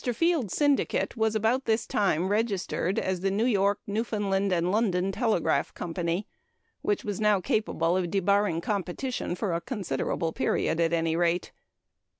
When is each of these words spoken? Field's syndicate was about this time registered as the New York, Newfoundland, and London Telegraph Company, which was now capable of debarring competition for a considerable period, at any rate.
Field's 0.15 0.57
syndicate 0.57 1.15
was 1.15 1.35
about 1.35 1.65
this 1.65 1.85
time 1.85 2.29
registered 2.29 2.97
as 2.97 3.21
the 3.21 3.29
New 3.29 3.45
York, 3.45 3.77
Newfoundland, 3.85 4.51
and 4.51 4.71
London 4.71 5.11
Telegraph 5.11 5.75
Company, 5.75 6.25
which 6.81 7.03
was 7.05 7.21
now 7.21 7.39
capable 7.39 7.95
of 7.95 8.09
debarring 8.09 8.61
competition 8.61 9.35
for 9.35 9.53
a 9.53 9.61
considerable 9.61 10.33
period, 10.33 10.79
at 10.79 10.91
any 10.91 11.15
rate. 11.15 11.51